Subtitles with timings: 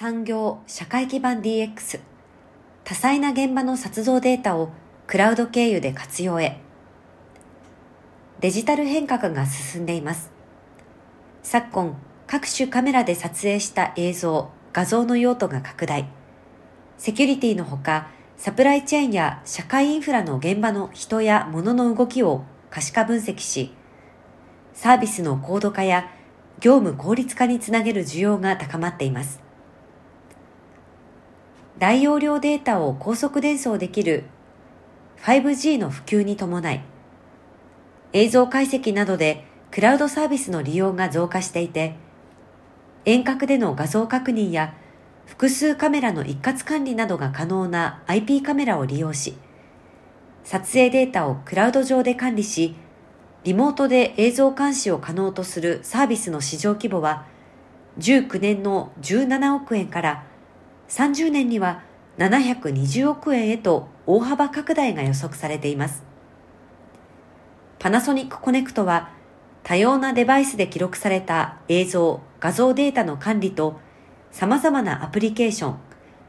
[0.00, 2.00] 産業社会基盤 DX
[2.84, 4.70] 多彩な現場の撮像データを
[5.06, 6.58] クラウド経由で活用へ。
[8.40, 10.30] デジタル変革が進んでいます。
[11.42, 16.08] 昨今各種カメラで撮影した映像画像の用途が拡大。
[16.96, 18.08] セキュリティのほか
[18.38, 23.74] サプライチェーンや社会インフラの現場の人や物の動きを可視化分析し
[24.72, 26.10] サービスの高度化や
[26.58, 29.49] 業務効率化につなげる需要が高まっています。
[31.78, 34.24] 大容量データを高速伝送できる
[35.22, 36.82] 5G の普及に伴い、
[38.12, 41.94] 映像解析などでクラウドサービスの利用が増加していて、
[43.04, 44.74] 遠隔での画像確認や
[45.26, 49.36] 複数カメラの一括管理などが可能な IP カメラを利用し、
[50.42, 52.74] 撮影データをクラウド上で管理し、
[53.44, 57.26] リモートで映像監視を可能とするサービスの市場規模は、
[57.98, 60.26] 19年の17億円から
[60.90, 61.82] 30年には
[62.18, 66.02] 720億円へと大幅拡大が予測されています。
[67.78, 69.10] パナソニックコネクトは
[69.62, 73.78] 多様なデバイスで記録された映像、画像データの管理と
[74.32, 75.76] 様々なアプリケーション、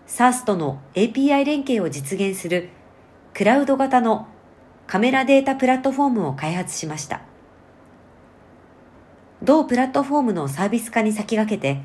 [0.08, 2.70] SARS との API 連携を実現する
[3.34, 4.28] クラウド型の
[4.86, 7.22] カメラデータプラットフォームを開発しました。
[9.42, 11.82] 同プラットフォームのサービス化に先駆けて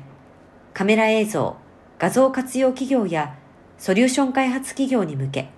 [0.73, 1.57] カメラ映像、
[1.99, 3.35] 画像活用企業や
[3.79, 5.49] ソリューション開発企業に向け、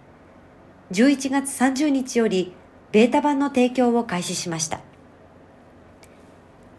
[0.92, 2.54] 11月30日より
[2.92, 4.80] ベータ版の提供を開始しました。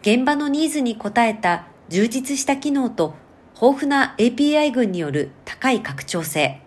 [0.00, 3.14] 現場のニーズに応えた充実した機能と
[3.54, 6.62] 豊富な API 群による高い拡張性、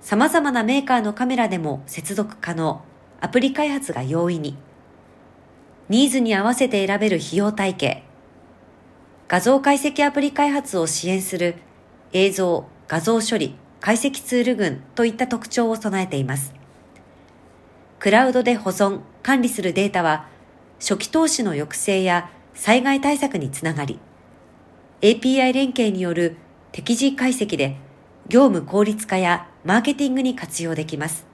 [0.00, 2.82] 様々なメーカーのカメラでも接続可能、
[3.20, 4.56] アプリ開発が容易に、
[5.88, 8.02] ニーズに合わせて選べる費用体系、
[9.28, 11.54] 画像解析アプリ開発を支援する
[12.16, 16.54] 映像、画像処理、解析ツール群といった特徴を備えています。
[17.98, 20.28] クラウドで保存、管理するデータは、
[20.78, 23.98] 初期投資の抑制や災害対策につながり、
[25.00, 26.36] API 連携による
[26.70, 27.76] 適時解析で
[28.28, 31.26] 業務効率化やマーケティングに活用できます。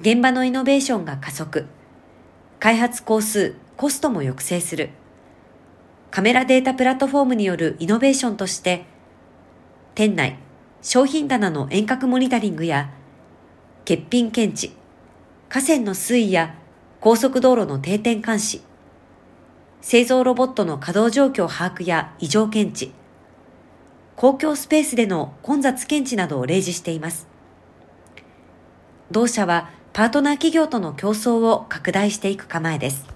[0.00, 1.66] 現場のイノベーションが加速、
[2.58, 4.88] 開発工数、コストも抑制する、
[6.10, 8.86] カメラデータプラットフォームによるイノベーションとして、
[9.94, 10.38] 店内、
[10.82, 12.90] 商品棚の遠隔モニタリングや、
[13.80, 14.72] 欠品検知、
[15.48, 16.54] 河川の水位や
[17.00, 18.62] 高速道路の定点監視、
[19.80, 22.92] 製造ロボットの稼働状況把握や異常検知、
[24.14, 27.26] 公共スペースでの混雑検知などを例示しています。
[29.10, 33.09] 同社はパートナー企業との競争を拡大していく構えです。